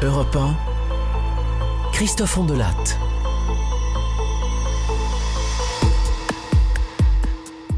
[0.00, 0.56] Europe 1,
[1.92, 2.96] Christophe Ondelatte.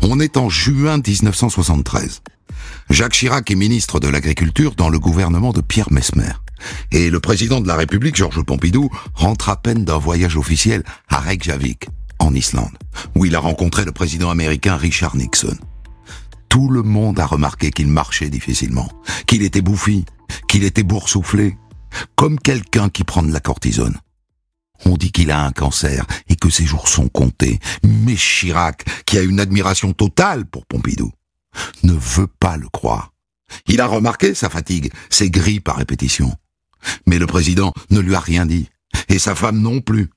[0.02, 2.20] On est en juin 1973.
[2.90, 6.32] Jacques Chirac est ministre de l'Agriculture dans le gouvernement de Pierre Mesmer.
[6.92, 11.20] Et le président de la République, Georges Pompidou, rentre à peine d'un voyage officiel à
[11.20, 12.76] Reykjavik, en Islande,
[13.14, 15.56] où il a rencontré le président américain Richard Nixon.
[16.50, 18.90] Tout le monde a remarqué qu'il marchait difficilement,
[19.26, 20.04] qu'il était bouffi,
[20.48, 21.56] qu'il était boursouflé,
[22.16, 23.98] comme quelqu'un qui prend de la cortisone.
[24.86, 27.58] On dit qu'il a un cancer et que ses jours sont comptés.
[27.82, 31.12] Mais Chirac, qui a une admiration totale pour Pompidou,
[31.82, 33.12] ne veut pas le croire.
[33.66, 36.34] Il a remarqué sa fatigue, ses grippes à répétition.
[37.06, 38.70] Mais le président ne lui a rien dit,
[39.08, 40.08] et sa femme non plus.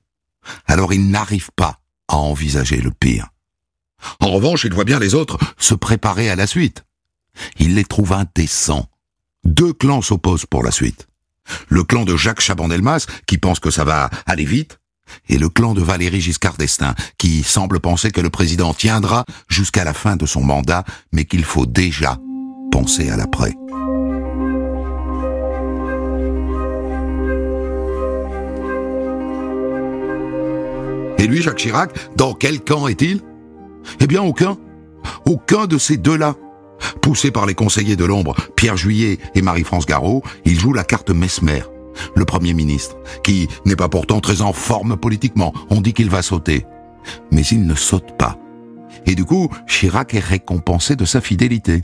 [0.66, 3.28] Alors il n'arrive pas à envisager le pire.
[4.20, 6.84] En revanche, il voit bien les autres se préparer à la suite.
[7.58, 8.88] Il les trouve indécents.
[9.44, 11.08] Deux clans s'opposent pour la suite
[11.68, 14.78] le clan de Jacques Chaban-Delmas, qui pense que ça va aller vite,
[15.28, 19.84] et le clan de Valéry Giscard d'Estaing, qui semble penser que le président tiendra jusqu'à
[19.84, 22.18] la fin de son mandat, mais qu'il faut déjà
[22.70, 23.54] penser à l'après.
[31.18, 33.22] Et lui, Jacques Chirac, dans quel camp est-il?
[34.00, 34.58] Eh bien, aucun.
[35.26, 36.34] Aucun de ces deux-là.
[37.00, 41.10] Poussé par les conseillers de l'ombre, Pierre Juillet et Marie-France Garot, il joue la carte
[41.10, 41.62] Mesmer,
[42.14, 45.52] le Premier ministre, qui n'est pas pourtant très en forme politiquement.
[45.70, 46.66] On dit qu'il va sauter.
[47.30, 48.38] Mais il ne saute pas.
[49.06, 51.82] Et du coup, Chirac est récompensé de sa fidélité.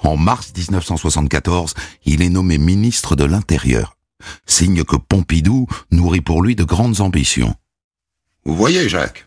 [0.00, 3.96] En mars 1974, il est nommé ministre de l'Intérieur,
[4.46, 7.54] signe que Pompidou nourrit pour lui de grandes ambitions.
[8.44, 9.26] Vous voyez, Jacques,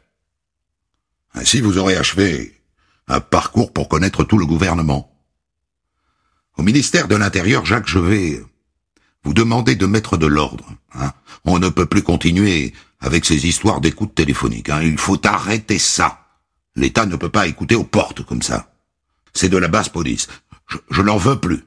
[1.34, 2.61] ainsi vous aurez achevé
[3.12, 5.12] un parcours pour connaître tout le gouvernement.
[6.58, 8.42] Au ministère de l'Intérieur, Jacques, je vais
[9.24, 10.66] vous demander de mettre de l'ordre.
[10.94, 11.12] Hein.
[11.46, 14.70] On ne peut plus continuer avec ces histoires d'écoute téléphonique.
[14.70, 14.82] Hein.
[14.82, 16.20] Il faut arrêter ça.
[16.76, 18.74] L'État ne peut pas écouter aux portes comme ça.
[19.34, 20.28] C'est de la basse police.
[20.90, 21.66] Je, n'en veux plus.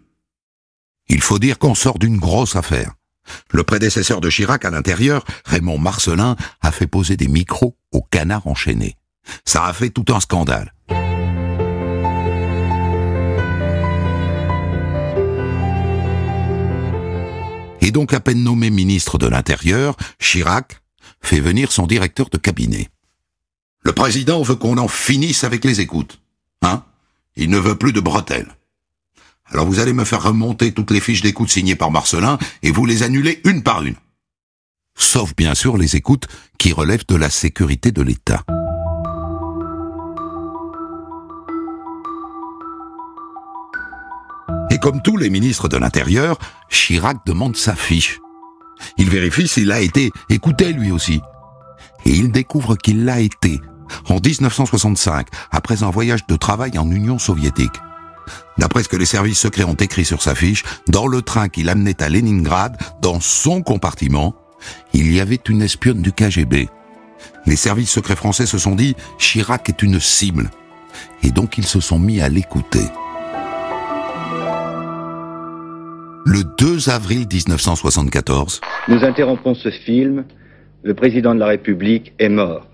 [1.08, 2.94] Il faut dire qu'on sort d'une grosse affaire.
[3.50, 8.46] Le prédécesseur de Chirac à l'intérieur, Raymond Marcelin, a fait poser des micros au canard
[8.46, 8.96] enchaîné.
[9.44, 10.73] Ça a fait tout un scandale.
[17.84, 20.80] Et donc à peine nommé ministre de l'Intérieur, Chirac
[21.20, 22.88] fait venir son directeur de cabinet.
[23.82, 26.18] Le président veut qu'on en finisse avec les écoutes.
[26.62, 26.82] Hein
[27.36, 28.56] Il ne veut plus de bretelles.
[29.44, 32.86] Alors vous allez me faire remonter toutes les fiches d'écoute signées par Marcelin et vous
[32.86, 33.96] les annuler une par une.
[34.96, 38.46] Sauf bien sûr les écoutes qui relèvent de la sécurité de l'État.
[44.84, 48.20] Comme tous les ministres de l'Intérieur, Chirac demande sa fiche.
[48.98, 51.22] Il vérifie s'il a été écouté lui aussi.
[52.04, 53.62] Et il découvre qu'il l'a été
[54.10, 57.72] en 1965, après un voyage de travail en Union soviétique.
[58.58, 61.62] D'après ce que les services secrets ont écrit sur sa fiche, dans le train qui
[61.62, 64.34] l'amenait à Leningrad, dans son compartiment,
[64.92, 66.68] il y avait une espionne du KGB.
[67.46, 70.50] Les services secrets français se sont dit, Chirac est une cible.
[71.22, 72.84] Et donc ils se sont mis à l'écouter.
[76.34, 78.60] Le 2 avril 1974.
[78.88, 80.24] Nous interrompons ce film.
[80.82, 82.66] Le président de la République est mort.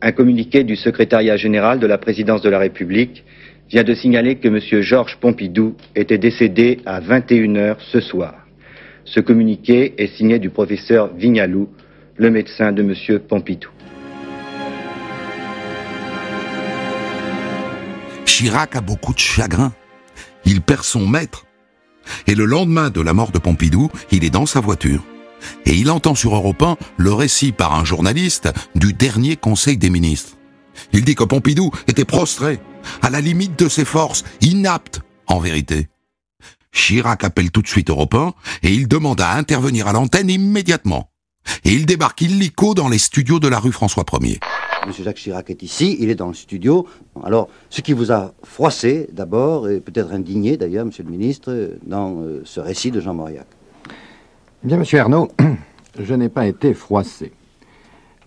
[0.00, 3.22] Un communiqué du secrétariat général de la présidence de la République
[3.68, 4.80] vient de signaler que M.
[4.80, 8.46] Georges Pompidou était décédé à 21h ce soir.
[9.04, 11.68] Ce communiqué est signé du professeur Vignalou,
[12.16, 13.18] le médecin de M.
[13.18, 13.68] Pompidou.
[18.24, 19.70] Chirac a beaucoup de chagrin.
[20.46, 21.44] Il perd son maître.
[22.26, 25.04] Et le lendemain de la mort de Pompidou, il est dans sa voiture.
[25.64, 29.90] Et il entend sur Europe 1 le récit par un journaliste du dernier Conseil des
[29.90, 30.36] ministres.
[30.92, 32.60] Il dit que Pompidou était prostré,
[33.02, 35.88] à la limite de ses forces, inapte en vérité.
[36.72, 38.32] Chirac appelle tout de suite Europe 1
[38.62, 41.10] et il demande à intervenir à l'antenne immédiatement.
[41.64, 44.38] Et il débarque illico dans les studios de la rue François 1er.
[44.86, 46.86] Monsieur Jacques Chirac est ici, il est dans le studio.
[47.22, 52.16] Alors, ce qui vous a froissé d'abord, et peut-être indigné d'ailleurs, monsieur le ministre, dans
[52.20, 53.46] euh, ce récit de Jean Mauriac
[53.88, 55.28] eh Bien, monsieur Arnaud,
[56.00, 57.32] je n'ai pas été froissé.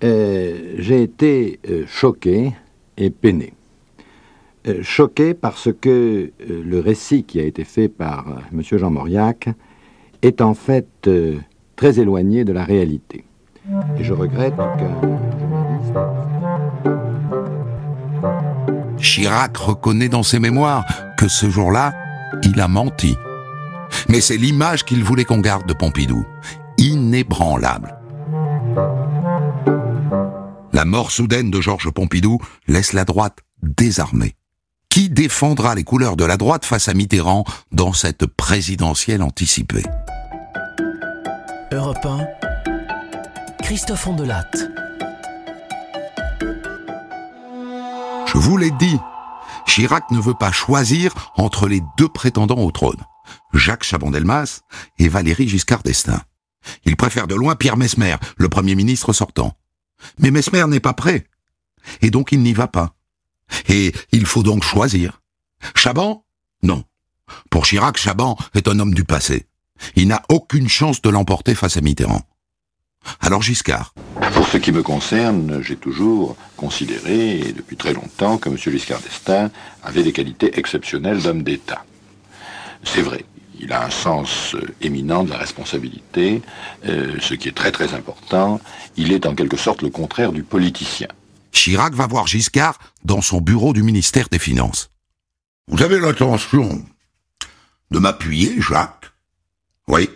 [0.04, 2.52] Euh, j'ai été euh, choqué
[2.98, 3.54] et peiné.
[4.82, 9.50] choqué parce que le récit qui a été fait par monsieur Jean Mauriac
[10.22, 11.10] est en fait
[11.76, 13.24] très éloigné de la réalité.
[13.98, 16.43] Et je regrette que...
[19.04, 20.86] Chirac reconnaît dans ses mémoires
[21.18, 21.94] que ce jour-là,
[22.42, 23.16] il a menti.
[24.08, 26.26] Mais c'est l'image qu'il voulait qu'on garde de Pompidou.
[26.78, 27.98] Inébranlable.
[30.72, 34.36] La mort soudaine de Georges Pompidou laisse la droite désarmée.
[34.90, 39.84] Qui défendra les couleurs de la droite face à Mitterrand dans cette présidentielle anticipée?
[41.72, 42.28] Europe 1,
[43.64, 44.08] Christophe.
[48.34, 48.98] Je vous l'ai dit,
[49.68, 53.02] Chirac ne veut pas choisir entre les deux prétendants au trône,
[53.54, 54.62] Jacques Chaban-Delmas
[54.98, 56.20] et Valéry Giscard d'Estaing.
[56.84, 59.56] Il préfère de loin Pierre Mesmer, le Premier ministre sortant.
[60.18, 61.26] Mais Mesmer n'est pas prêt.
[62.02, 62.96] Et donc il n'y va pas.
[63.70, 65.22] Et il faut donc choisir.
[65.76, 66.26] Chaban
[66.64, 66.84] Non.
[67.52, 69.48] Pour Chirac, Chaban est un homme du passé.
[69.96, 72.24] Il n'a aucune chance de l'emporter face à Mitterrand.
[73.22, 73.94] Alors Giscard
[74.34, 78.58] Pour ce qui me concerne, j'ai toujours considéré, et depuis très longtemps, que M.
[78.58, 79.50] Giscard d'Estaing
[79.84, 81.86] avait des qualités exceptionnelles d'homme d'État.
[82.84, 83.26] C'est vrai,
[83.60, 86.42] il a un sens euh, éminent de la responsabilité,
[86.86, 88.60] euh, ce qui est très très important.
[88.98, 91.08] Il est en quelque sorte le contraire du politicien.
[91.52, 94.90] Chirac va voir Giscard dans son bureau du ministère des Finances.
[95.68, 96.84] Vous avez l'intention
[97.92, 99.12] de m'appuyer, Jacques?
[99.88, 100.10] Oui.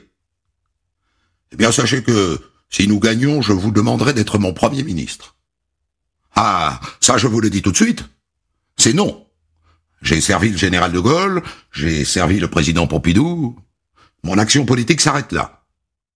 [1.53, 5.35] Eh bien, sachez que si nous gagnons, je vous demanderai d'être mon Premier ministre.
[6.35, 8.05] Ah, ça je vous le dis tout de suite.
[8.77, 9.25] C'est non.
[10.01, 11.41] J'ai servi le général de Gaulle,
[11.71, 13.57] j'ai servi le président Pompidou.
[14.23, 15.63] Mon action politique s'arrête là.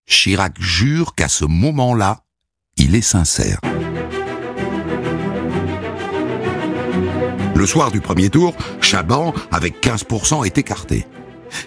[0.06, 2.24] Chirac jure qu'à ce moment-là,
[2.78, 3.60] il est sincère.
[7.56, 11.06] Le soir du premier tour, Chaban, avec 15%, est écarté.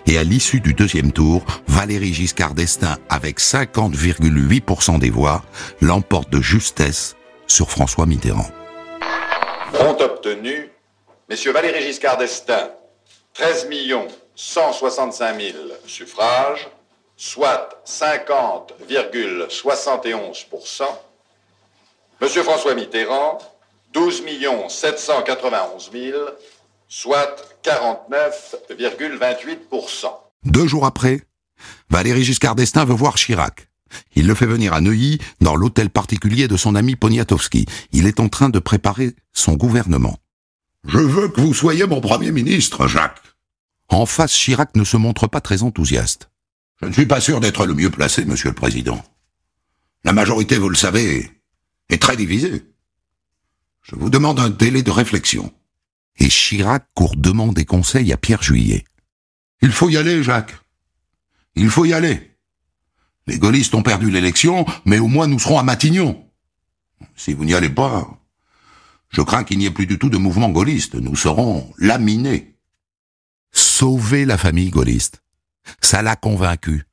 [0.07, 5.43] Et à l'issue du deuxième tour, Valéry Giscard d'Estaing, avec 50,8% des voix,
[5.81, 7.17] l'emporte de justesse
[7.47, 8.49] sur François Mitterrand.
[9.81, 10.71] Ont obtenu
[11.29, 12.71] Messieurs Valéry Giscard d'Estaing,
[13.35, 13.69] 13
[14.37, 15.57] 165 000
[15.87, 16.69] suffrages,
[17.17, 20.85] soit 50,71%.
[22.21, 23.39] Monsieur François Mitterrand,
[23.93, 24.25] 12
[24.69, 26.19] 791 000,
[26.95, 30.07] soit 49,28%.
[30.45, 31.23] Deux jours après,
[31.91, 33.69] Valéry Giscard d'Estaing veut voir Chirac.
[34.15, 37.67] Il le fait venir à Neuilly, dans l'hôtel particulier de son ami Poniatowski.
[37.91, 40.19] Il est en train de préparer son gouvernement.
[40.87, 43.21] Je veux que vous soyez mon Premier ministre, Jacques.
[43.89, 46.31] En face, Chirac ne se montre pas très enthousiaste.
[46.81, 49.05] Je ne suis pas sûr d'être le mieux placé, Monsieur le Président.
[50.05, 51.33] La majorité, vous le savez,
[51.89, 52.63] est très divisée.
[53.83, 55.53] Je vous demande un délai de réflexion.
[56.19, 58.85] Et Chirac court demander conseil à Pierre Juillet.
[59.63, 60.55] Il faut y aller, Jacques.
[61.57, 62.37] Il faut y aller.
[63.27, 66.29] Les gaullistes ont perdu l'élection, mais au moins nous serons à Matignon.
[67.17, 68.21] Si vous n'y allez pas,
[69.11, 70.95] je crains qu'il n'y ait plus du tout de mouvement gaulliste.
[70.97, 72.57] Nous serons laminés.
[73.53, 75.23] Sauver la famille gaulliste.
[75.81, 76.85] Ça l'a convaincu.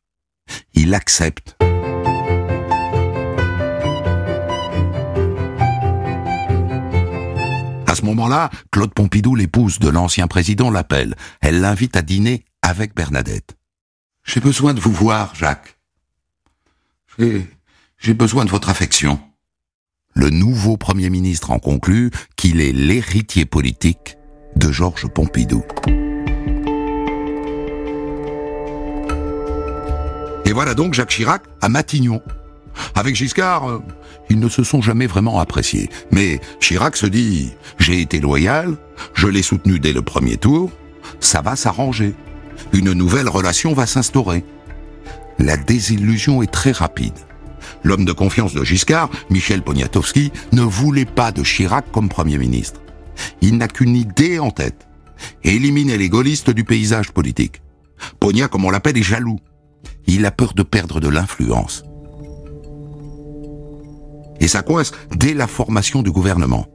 [0.73, 1.60] Il accepte.
[8.05, 11.15] Moment-là, Claude Pompidou, l'épouse de l'ancien président, l'appelle.
[11.41, 13.55] Elle l'invite à dîner avec Bernadette.
[14.23, 15.77] J'ai besoin de vous voir, Jacques.
[17.17, 19.19] J'ai besoin de votre affection.
[20.13, 24.17] Le nouveau Premier ministre en conclut qu'il est l'héritier politique
[24.55, 25.63] de Georges Pompidou.
[30.45, 32.21] Et voilà donc Jacques Chirac à Matignon.
[32.95, 33.79] Avec Giscard, euh,
[34.29, 35.89] ils ne se sont jamais vraiment appréciés.
[36.11, 38.77] Mais Chirac se dit, j'ai été loyal,
[39.13, 40.71] je l'ai soutenu dès le premier tour,
[41.19, 42.13] ça va s'arranger.
[42.73, 44.43] Une nouvelle relation va s'instaurer.
[45.39, 47.17] La désillusion est très rapide.
[47.83, 52.81] L'homme de confiance de Giscard, Michel Poniatowski, ne voulait pas de Chirac comme Premier ministre.
[53.41, 54.87] Il n'a qu'une idée en tête.
[55.43, 57.61] Éliminer les gaullistes du paysage politique.
[58.19, 59.39] Pognat, comme on l'appelle, est jaloux.
[60.07, 61.83] Il a peur de perdre de l'influence.
[64.41, 66.67] Et ça coince dès la formation du gouvernement.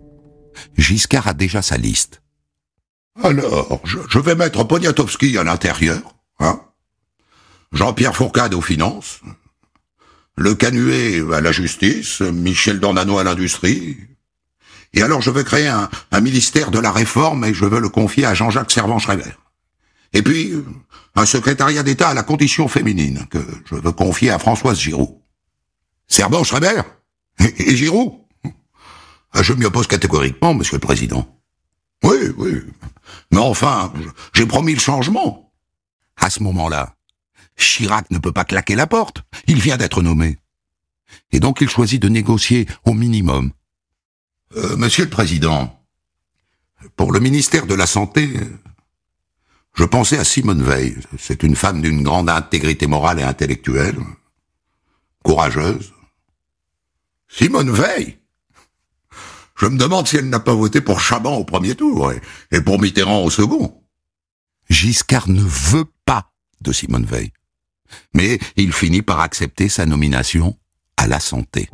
[0.78, 2.22] Giscard a déjà sa liste.
[3.22, 6.00] Alors, je, vais mettre Poniatowski à l'intérieur,
[6.38, 6.60] hein
[7.72, 9.20] Jean-Pierre Fourcade aux finances,
[10.36, 13.96] le Canuet à la justice, Michel Dornano à l'industrie.
[14.94, 18.26] Et alors je veux créer un, ministère de la réforme et je veux le confier
[18.26, 19.32] à Jean-Jacques Servan-Schreiber.
[20.12, 20.52] Et puis,
[21.16, 25.18] un secrétariat d'État à la condition féminine que je veux confier à Françoise Giroud.
[26.06, 26.82] Servan-Schreiber?
[27.40, 28.12] Et, et Giroud
[29.32, 31.28] ah, Je m'y oppose catégoriquement, Monsieur le Président.
[32.02, 32.62] Oui, oui.
[33.30, 33.92] Mais enfin,
[34.34, 35.52] j'ai promis le changement.
[36.16, 36.96] À ce moment-là,
[37.56, 39.22] Chirac ne peut pas claquer la porte.
[39.46, 40.38] Il vient d'être nommé.
[41.32, 43.52] Et donc il choisit de négocier au minimum.
[44.56, 45.80] Euh, monsieur le Président,
[46.96, 48.30] pour le ministère de la Santé,
[49.74, 50.96] je pensais à Simone Veil.
[51.18, 53.98] C'est une femme d'une grande intégrité morale et intellectuelle,
[55.22, 55.92] courageuse.
[57.28, 58.18] Simone Veil
[59.56, 62.12] Je me demande si elle n'a pas voté pour Chaban au premier tour
[62.50, 63.82] et, pour Mitterrand au second.
[64.70, 67.32] Giscard ne veut pas de Simone Veil.
[68.14, 70.56] Mais il finit par accepter sa nomination
[70.96, 71.68] à la santé.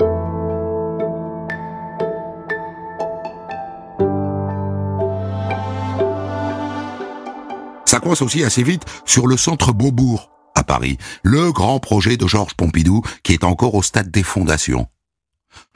[7.87, 12.26] Ça coince aussi assez vite sur le centre Beaubourg, à Paris, le grand projet de
[12.26, 14.88] Georges Pompidou qui est encore au stade des fondations.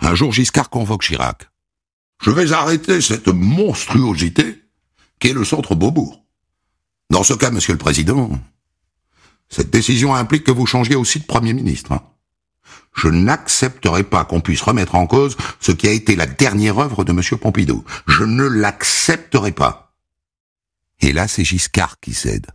[0.00, 1.48] Un jour, Giscard convoque Chirac.
[2.22, 4.62] Je vais arrêter cette monstruosité
[5.18, 6.24] qui est le centre Beaubourg.
[7.10, 8.30] Dans ce cas, monsieur le président,
[9.48, 11.92] cette décision implique que vous changiez aussi de premier ministre.
[11.92, 12.02] Hein.
[12.94, 17.04] Je n'accepterai pas qu'on puisse remettre en cause ce qui a été la dernière œuvre
[17.04, 17.84] de monsieur Pompidou.
[18.06, 19.94] Je ne l'accepterai pas.
[21.00, 22.46] Et là, c'est Giscard qui cède.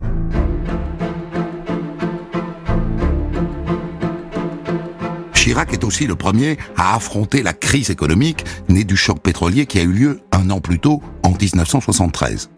[5.42, 9.80] Chirac est aussi le premier à affronter la crise économique née du choc pétrolier qui
[9.80, 12.48] a eu lieu un an plus tôt, en 1973.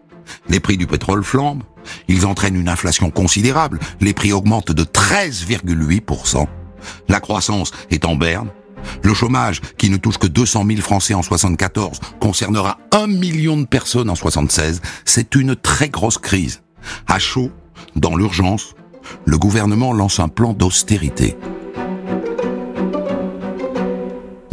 [0.49, 1.63] Les prix du pétrole flambent,
[2.07, 6.45] ils entraînent une inflation considérable, les prix augmentent de 13,8%.
[7.09, 8.51] La croissance est en berne,
[9.01, 13.65] le chômage, qui ne touche que 200 000 Français en 74, concernera un million de
[13.65, 14.83] personnes en 76.
[15.05, 16.61] C'est une très grosse crise.
[17.07, 17.49] À chaud,
[17.95, 18.75] dans l'urgence,
[19.25, 21.35] le gouvernement lance un plan d'austérité.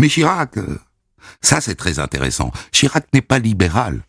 [0.03, 0.81] Mais Chirac, euh,
[1.43, 2.51] ça c'est très intéressant.
[2.73, 4.03] Chirac n'est pas libéral.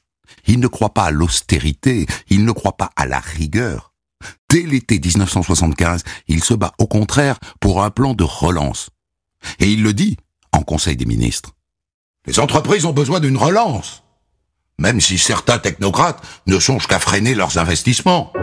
[0.47, 3.93] Il ne croit pas à l'austérité, il ne croit pas à la rigueur.
[4.49, 8.89] Dès l'été 1975, il se bat au contraire pour un plan de relance.
[9.59, 10.17] Et il le dit
[10.51, 11.51] en Conseil des ministres.
[12.25, 14.01] Les entreprises ont besoin d'une relance,
[14.79, 18.33] même si certains technocrates ne songent qu'à freiner leurs investissements.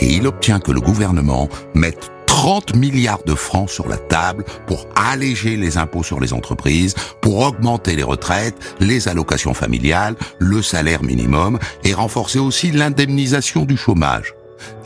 [0.00, 4.86] Et il obtient que le gouvernement mette 30 milliards de francs sur la table pour
[4.94, 11.02] alléger les impôts sur les entreprises, pour augmenter les retraites, les allocations familiales, le salaire
[11.02, 14.34] minimum et renforcer aussi l'indemnisation du chômage.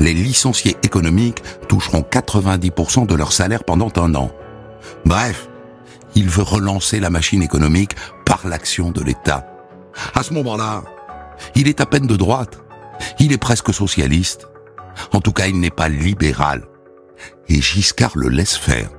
[0.00, 4.32] Les licenciés économiques toucheront 90% de leur salaire pendant un an.
[5.04, 5.48] Bref,
[6.14, 7.92] il veut relancer la machine économique
[8.24, 9.46] par l'action de l'État.
[10.14, 10.82] À ce moment-là,
[11.54, 12.58] il est à peine de droite.
[13.18, 14.48] Il est presque socialiste.
[15.12, 16.64] En tout cas, il n'est pas libéral
[17.48, 18.90] et Giscard le laisse faire.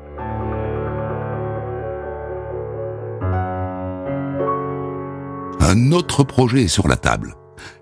[5.59, 7.35] Un autre projet est sur la table.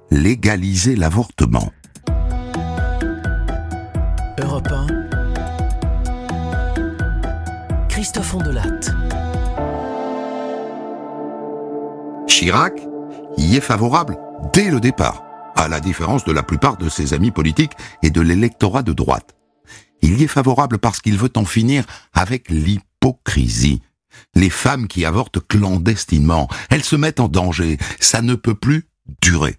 [0.09, 1.71] Légaliser l'avortement.
[4.39, 4.87] Europe 1.
[7.89, 8.91] Christophe Ondelatte.
[12.27, 12.73] Chirac
[13.37, 14.17] y est favorable
[14.53, 15.23] dès le départ,
[15.55, 19.35] à la différence de la plupart de ses amis politiques et de l'électorat de droite.
[20.01, 23.81] Il y est favorable parce qu'il veut en finir avec l'hypocrisie.
[24.35, 27.77] Les femmes qui avortent clandestinement, elles se mettent en danger.
[27.99, 28.85] Ça ne peut plus
[29.21, 29.55] durer.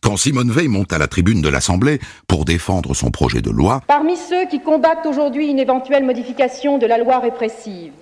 [0.00, 3.82] Quand Simone Veil monte à la tribune de l'Assemblée pour défendre son projet de loi,
[3.86, 7.92] Parmi ceux qui combattent aujourd'hui une éventuelle modification de la loi répressive,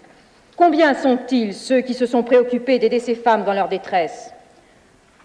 [0.57, 4.31] combien sont-ils ceux qui se sont préoccupés d'aider ces femmes dans leur détresse?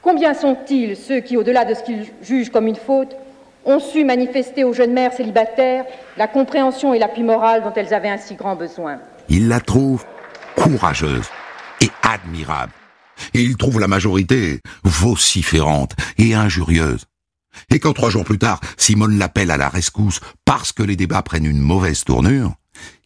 [0.02, 3.16] Combien sont-ils ceux qui, au-delà de ce qu'ils jugent comme une faute,
[3.66, 5.86] ont su manifester aux jeunes mères célibataires
[6.18, 9.00] la compréhension et l'appui moral dont elles avaient un si grand besoin?
[9.30, 10.04] Il la trouve
[10.56, 11.30] courageuse
[11.82, 12.74] et admirable.
[13.36, 17.06] Et il trouve la majorité vociférante et injurieuse.
[17.70, 21.22] Et quand trois jours plus tard, Simone l'appelle à la rescousse parce que les débats
[21.22, 22.54] prennent une mauvaise tournure,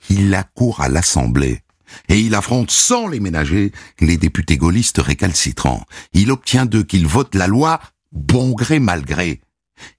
[0.10, 1.65] il la court à l'Assemblée.
[2.10, 5.86] Et il affronte sans les ménager les députés gaullistes récalcitrants.
[6.14, 7.80] Il obtient d'eux qu'ils votent la loi
[8.16, 9.42] bon gré mal gré,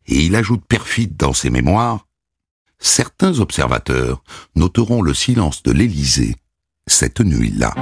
[0.07, 2.07] et il ajoute perfide dans ses mémoires,
[2.79, 4.23] certains observateurs
[4.55, 6.37] noteront le silence de l'Élysée
[6.87, 7.75] cette nuit-là.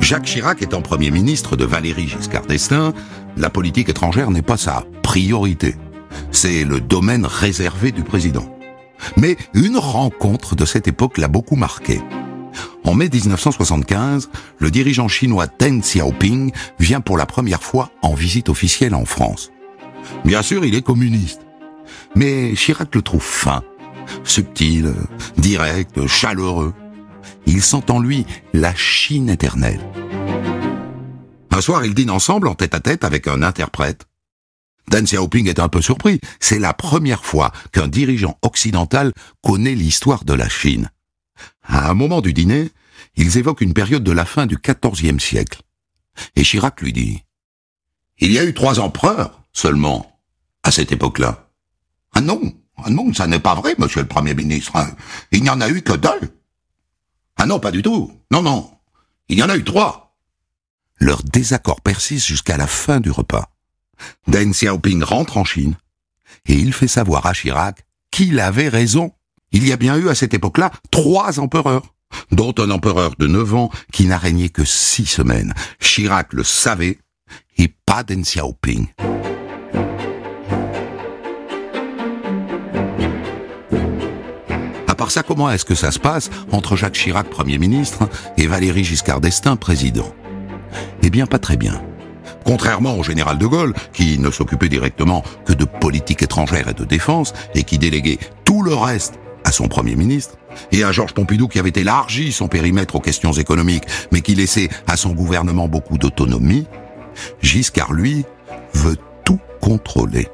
[0.00, 2.94] Jacques Chirac étant Premier ministre de Valéry Giscard d'Estaing,
[3.36, 5.76] la politique étrangère n'est pas sa priorité.
[6.32, 8.56] C'est le domaine réservé du président.
[9.16, 12.00] Mais une rencontre de cette époque l'a beaucoup marqué.
[12.84, 18.48] En mai 1975, le dirigeant chinois Deng Xiaoping vient pour la première fois en visite
[18.48, 19.50] officielle en France.
[20.24, 21.42] Bien sûr, il est communiste.
[22.14, 23.62] Mais Chirac le trouve fin,
[24.24, 24.92] subtil,
[25.36, 26.74] direct, chaleureux.
[27.46, 29.80] Il sent en lui la Chine éternelle.
[31.50, 34.06] Un soir, ils dînent ensemble en tête à tête avec un interprète.
[34.90, 36.20] Deng Xiaoping est un peu surpris.
[36.40, 40.90] C'est la première fois qu'un dirigeant occidental connaît l'histoire de la Chine.
[41.62, 42.70] À un moment du dîner,
[43.14, 45.62] ils évoquent une période de la fin du XIVe siècle.
[46.34, 47.22] Et Chirac lui dit
[48.18, 50.20] Il y a eu trois empereurs seulement
[50.64, 51.48] à cette époque-là.
[52.12, 52.40] Ah non,
[52.76, 54.72] ah non, ça n'est pas vrai, monsieur le Premier ministre.
[55.30, 56.34] Il n'y en a eu que deux.
[57.36, 58.12] Ah non, pas du tout.
[58.32, 58.70] Non, non.
[59.28, 60.16] Il y en a eu trois.
[60.98, 63.50] Leur désaccord persiste jusqu'à la fin du repas.
[64.28, 65.76] Deng Xiaoping rentre en Chine
[66.46, 69.12] et il fait savoir à Chirac qu'il avait raison.
[69.52, 71.94] Il y a bien eu à cette époque-là trois empereurs,
[72.30, 75.54] dont un empereur de neuf ans qui n'a régné que six semaines.
[75.80, 76.98] Chirac le savait
[77.56, 78.86] et pas Deng Xiaoping.
[84.86, 88.46] À part ça, comment est-ce que ça se passe entre Jacques Chirac, Premier ministre, et
[88.46, 90.14] Valéry Giscard d'Estaing, président?
[91.02, 91.82] Eh bien, pas très bien.
[92.44, 96.84] Contrairement au général de Gaulle, qui ne s'occupait directement que de politique étrangère et de
[96.84, 100.36] défense, et qui déléguait tout le reste à son Premier ministre,
[100.72, 104.68] et à Georges Pompidou qui avait élargi son périmètre aux questions économiques, mais qui laissait
[104.86, 106.66] à son gouvernement beaucoup d'autonomie,
[107.42, 108.24] Giscard, lui,
[108.74, 110.28] veut tout contrôler,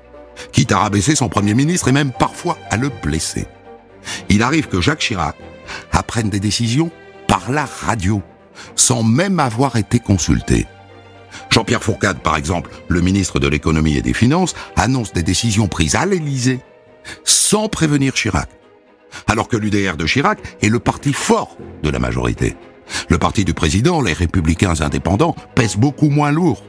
[0.53, 3.47] quitte à rabaisser son Premier ministre et même parfois à le blesser.
[4.29, 5.37] Il arrive que Jacques Chirac
[5.93, 6.91] apprenne des décisions
[7.27, 8.23] par la radio,
[8.77, 10.67] sans même avoir été consulté.
[11.51, 15.95] Jean-Pierre Fourcade, par exemple, le ministre de l'économie et des finances, annonce des décisions prises
[15.95, 16.61] à l'Élysée
[17.25, 18.49] sans prévenir Chirac.
[19.27, 22.57] Alors que l'UDR de Chirac est le parti fort de la majorité.
[23.09, 26.63] Le parti du président, les républicains indépendants, pèse beaucoup moins lourd.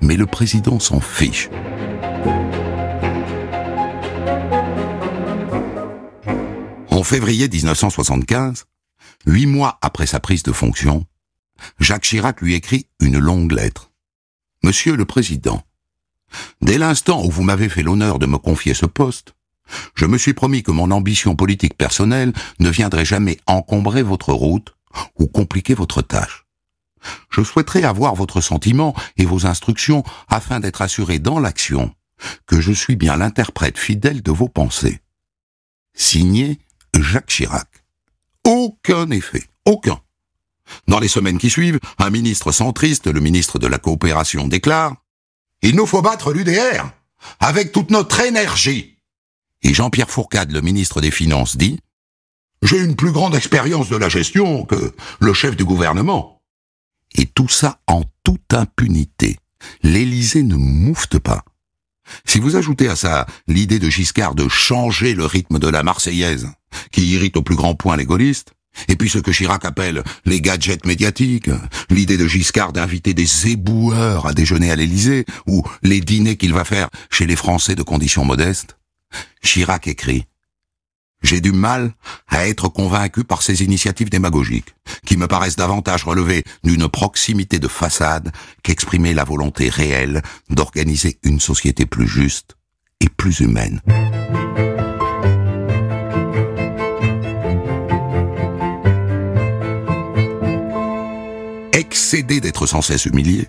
[0.00, 1.48] Mais le président s'en fiche.
[6.90, 8.64] En février 1975,
[9.26, 11.04] huit mois après sa prise de fonction,
[11.80, 13.91] Jacques Chirac lui écrit une longue lettre.
[14.64, 15.62] Monsieur le Président,
[16.60, 19.34] dès l'instant où vous m'avez fait l'honneur de me confier ce poste,
[19.94, 24.74] je me suis promis que mon ambition politique personnelle ne viendrait jamais encombrer votre route
[25.18, 26.46] ou compliquer votre tâche.
[27.30, 31.92] Je souhaiterais avoir votre sentiment et vos instructions afin d'être assuré dans l'action
[32.46, 35.00] que je suis bien l'interprète fidèle de vos pensées.
[35.94, 36.60] Signé
[36.98, 37.68] Jacques Chirac.
[38.44, 40.00] Aucun effet, aucun.
[40.88, 44.92] Dans les semaines qui suivent, un ministre centriste, le ministre de la Coopération, déclare⁇
[45.62, 46.90] Il nous faut battre l'UDR
[47.40, 48.96] avec toute notre énergie!⁇
[49.68, 51.74] Et Jean-Pierre Fourcade, le ministre des Finances, dit⁇
[52.62, 56.42] J'ai une plus grande expérience de la gestion que le chef du gouvernement.
[57.14, 59.38] Et tout ça en toute impunité.
[59.82, 61.44] L'Élysée ne moufte pas.
[62.24, 66.48] Si vous ajoutez à ça l'idée de Giscard de changer le rythme de la Marseillaise,
[66.90, 68.52] qui irrite au plus grand point les gaullistes,
[68.88, 71.50] et puis ce que Chirac appelle les gadgets médiatiques,
[71.90, 76.64] l'idée de Giscard d'inviter des éboueurs à déjeuner à l'Élysée, ou les dîners qu'il va
[76.64, 78.76] faire chez les Français de conditions modestes,
[79.42, 80.26] Chirac écrit
[81.22, 81.92] j'ai du mal
[82.28, 84.74] à être convaincu par ces initiatives démagogiques,
[85.06, 88.32] qui me paraissent davantage relever d'une proximité de façade
[88.62, 92.56] qu'exprimer la volonté réelle d'organiser une société plus juste
[93.00, 93.80] et plus humaine.
[101.72, 103.48] Excédé d'être sans cesse humilié,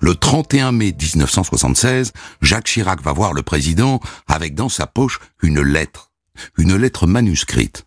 [0.00, 5.62] le 31 mai 1976, Jacques Chirac va voir le président avec dans sa poche une
[5.62, 6.12] lettre
[6.56, 7.86] une lettre manuscrite.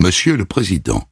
[0.00, 1.04] Monsieur le Président,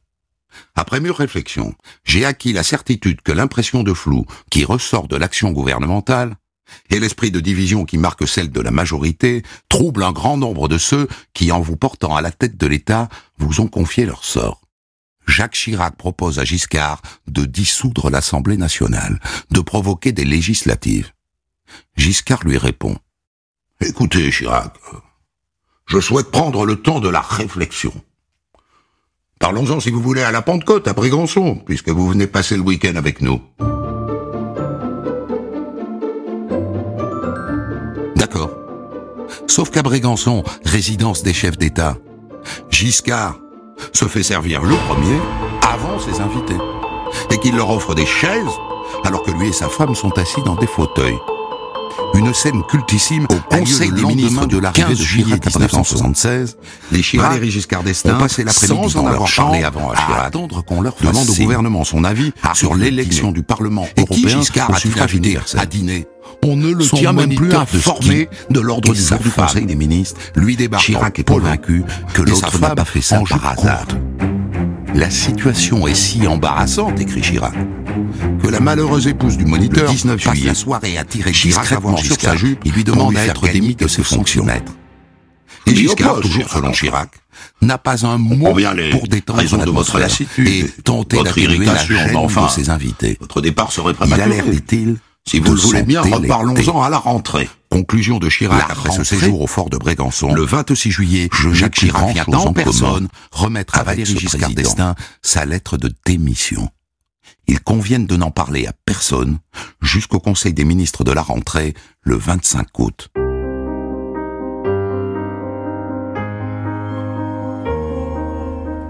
[0.75, 5.51] après mûre réflexion, j'ai acquis la certitude que l'impression de flou qui ressort de l'action
[5.51, 6.35] gouvernementale
[6.89, 10.77] et l'esprit de division qui marque celle de la majorité trouble un grand nombre de
[10.77, 14.61] ceux qui, en vous portant à la tête de l'État, vous ont confié leur sort.
[15.29, 19.19] Jacques Chirac propose à Giscard de dissoudre l'Assemblée nationale,
[19.51, 21.13] de provoquer des législatives.
[21.95, 22.97] Giscard lui répond
[23.79, 24.73] Écoutez, Chirac,
[25.85, 27.93] je souhaite prendre le temps de la réflexion.
[29.39, 32.95] Parlons-en, si vous voulez, à la Pentecôte, à Brégançon, puisque vous venez passer le week-end
[32.95, 33.41] avec nous.
[38.15, 38.51] D'accord.
[39.47, 41.97] Sauf qu'à Brégançon, résidence des chefs d'État,
[42.69, 43.39] Giscard
[43.93, 45.19] se fait servir le premier
[45.67, 46.57] avant ses invités,
[47.31, 48.45] et qu'il leur offre des chaises,
[49.03, 51.19] alors que lui et sa femme sont assis dans des fauteuils
[52.15, 56.57] une scène cultissime au Conseil des ministres de l'arrivée de juillet 1976.
[56.91, 60.25] Les Chirac, Valéry Giscard d'Estaing, ont passé l'après-midi sans en avoir parlé avant à Chirac,
[60.27, 64.79] attendre qu'on leur demande au gouvernement son avis sur l'élection du Parlement européen Giscard a
[64.79, 65.15] suffrage
[65.57, 66.07] à dîner?
[66.43, 70.19] On ne le tient même plus informé de l'ordre du jour du Conseil des ministres.
[70.35, 70.85] Lui débarque.
[70.85, 73.87] Chirac est convaincu que l'autre n'a pas fait ça par hasard.
[74.93, 77.53] La situation est si embarrassante, écrit Chirac,
[78.41, 81.71] que la malheureuse épouse du moniteur, Le 19 passe juillet, la soirée à tirer Chirac
[81.71, 84.45] avance sur Giscard sa jupe et lui demande à être démis de ses fonctions.
[85.65, 86.71] Il Et Giscard, toujours selon.
[86.71, 87.09] Chirac,
[87.61, 88.53] n'a pas un mot
[88.91, 92.69] pour détendre raisons de votre lassitude, et tenter votre d'atténuer la gêne enfin, de ses
[92.69, 93.17] invités.
[93.19, 94.51] Votre départ serait Il a l'air, prématuré.
[94.51, 97.49] dit-il, Si de vous le voulez bien, reparlons-en à la rentrée.
[97.69, 100.33] Conclusion de Chirac La après ce séjour au fort de Brégançon.
[100.33, 105.45] Le 26 juillet, Je Jacques Chirac vient en personne remettre à Valéry Giscard d'Estaing sa
[105.45, 106.69] lettre de démission.
[107.49, 109.39] Ils conviennent de n'en parler à personne
[109.81, 113.09] jusqu'au Conseil des ministres de la rentrée le 25 août.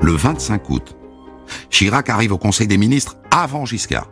[0.02, 0.98] Le 25 août,
[1.70, 4.12] Chirac arrive au Conseil des ministres avant Giscard.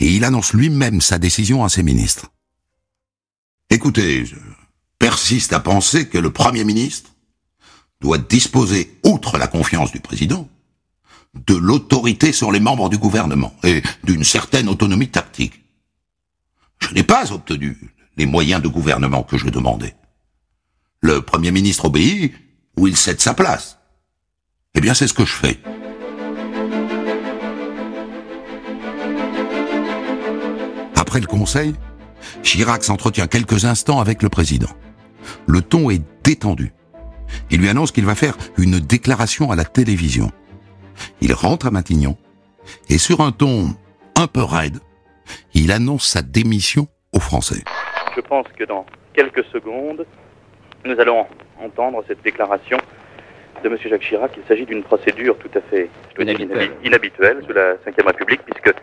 [0.00, 2.26] Et il annonce lui-même sa décision à ses ministres.
[3.70, 4.36] Écoutez, je
[4.98, 7.12] persiste à penser que le Premier ministre
[8.02, 10.46] doit disposer, outre la confiance du président,
[11.46, 15.62] de l'autorité sur les membres du gouvernement et d'une certaine autonomie tactique.
[16.78, 17.76] Je n'ai pas obtenu
[18.16, 19.94] les moyens de gouvernement que je demandais.
[21.00, 22.32] Le Premier ministre obéit
[22.76, 23.78] ou il cède sa place.
[24.74, 25.58] Eh bien, c'est ce que je fais.
[30.96, 31.74] Après le conseil,
[32.42, 34.70] Chirac s'entretient quelques instants avec le président.
[35.46, 36.72] Le ton est détendu.
[37.50, 40.30] Il lui annonce qu'il va faire une déclaration à la télévision.
[41.20, 42.16] Il rentre à Matignon
[42.88, 43.76] et sur un ton
[44.16, 44.78] un peu raide,
[45.54, 47.62] il annonce sa démission aux Français.
[48.14, 50.06] Je pense que dans quelques secondes,
[50.84, 51.26] nous allons
[51.60, 52.78] entendre cette déclaration
[53.62, 53.76] de M.
[53.78, 54.32] Jacques Chirac.
[54.36, 55.90] Il s'agit d'une procédure tout à fait
[56.84, 58.74] inhabituelle sous la Ve République, puisque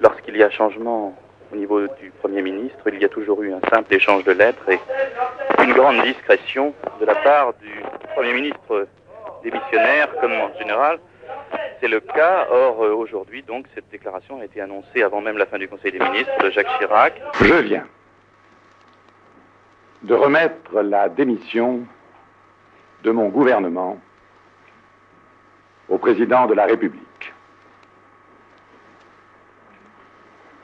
[0.00, 1.16] lorsqu'il y a changement
[1.52, 4.68] au niveau du Premier ministre, il y a toujours eu un simple échange de lettres
[4.68, 4.78] et
[5.62, 7.82] une grande discrétion de la part du
[8.14, 8.86] Premier ministre
[9.42, 10.98] démissionnaire, comme en général.
[11.80, 12.46] C'est le cas.
[12.50, 15.92] Or, euh, aujourd'hui, donc, cette déclaration a été annoncée avant même la fin du Conseil
[15.92, 17.20] des ministres Jacques Chirac.
[17.40, 17.86] Je viens
[20.02, 21.80] de remettre la démission
[23.02, 23.98] de mon gouvernement
[25.88, 27.32] au président de la République.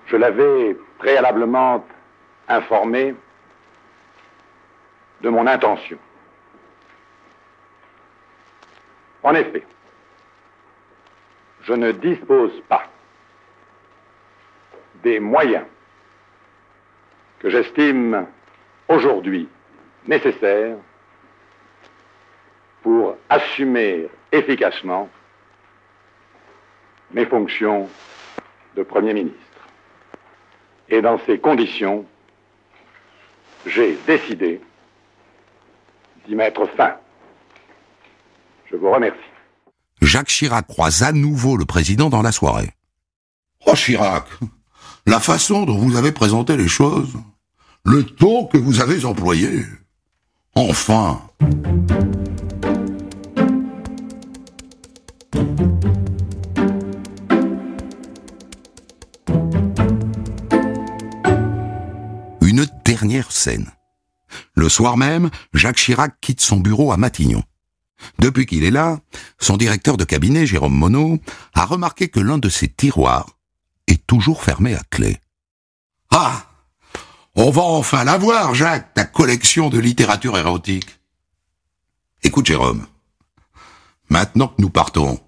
[0.06, 1.84] Je l'avais préalablement
[2.48, 3.14] informé
[5.22, 5.98] de mon intention.
[9.22, 9.64] En effet,
[11.66, 12.84] je ne dispose pas
[15.02, 15.64] des moyens
[17.40, 18.26] que j'estime
[18.88, 19.48] aujourd'hui
[20.06, 20.76] nécessaires
[22.82, 25.08] pour assumer efficacement
[27.10, 27.88] mes fonctions
[28.76, 29.40] de Premier ministre.
[30.88, 32.06] Et dans ces conditions,
[33.64, 34.60] j'ai décidé
[36.26, 36.94] d'y mettre fin.
[38.66, 39.35] Je vous remercie.
[40.02, 42.70] Jacques Chirac croise à nouveau le président dans la soirée.
[43.66, 44.26] Oh Chirac,
[45.06, 47.14] la façon dont vous avez présenté les choses,
[47.84, 49.64] le ton que vous avez employé,
[50.54, 51.22] enfin.
[62.42, 63.70] Une dernière scène.
[64.54, 67.42] Le soir même, Jacques Chirac quitte son bureau à Matignon.
[68.18, 69.00] Depuis qu'il est là,
[69.38, 71.20] son directeur de cabinet, Jérôme Monod,
[71.54, 73.26] a remarqué que l'un de ses tiroirs
[73.86, 75.18] est toujours fermé à clé.
[76.10, 76.46] Ah,
[77.34, 80.98] on va enfin la voir, Jacques, ta collection de littérature érotique.
[82.22, 82.86] Écoute, Jérôme,
[84.08, 85.20] maintenant que nous partons,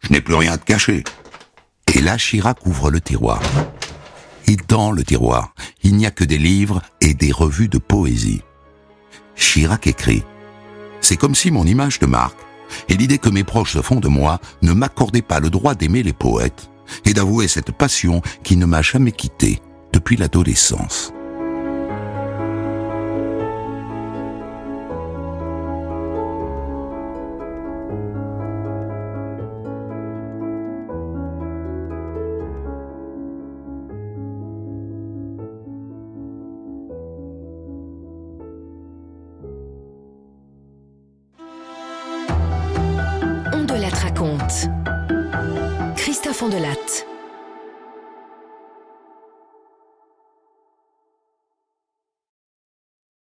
[0.00, 1.04] je n'ai plus rien à te cacher.
[1.94, 3.40] Et là, Chirac ouvre le tiroir.
[4.46, 8.42] Et dans le tiroir, il n'y a que des livres et des revues de poésie.
[9.36, 10.24] Chirac écrit
[11.04, 12.38] C'est comme si mon image de marque
[12.88, 16.02] et l'idée que mes proches se font de moi ne m'accordaient pas le droit d'aimer
[16.02, 16.70] les poètes
[17.04, 19.60] et d'avouer cette passion qui ne m'a jamais quitté
[19.92, 21.12] depuis l'adolescence.